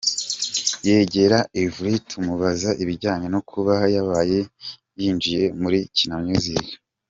[0.71, 4.17] com yegera Yverry tumubaza ibijyanye no kuba yaba
[4.99, 6.65] yinjiye muri Kina Music.